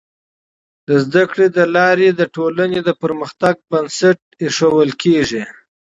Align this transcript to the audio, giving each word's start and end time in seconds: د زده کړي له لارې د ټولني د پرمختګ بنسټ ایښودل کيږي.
د 0.87 0.89
زده 1.05 1.23
کړي 1.31 1.47
له 1.57 1.65
لارې 1.77 2.07
د 2.11 2.21
ټولني 2.35 2.79
د 2.87 2.89
پرمختګ 3.01 3.55
بنسټ 3.69 4.19
ایښودل 4.43 4.91
کيږي. 5.03 5.43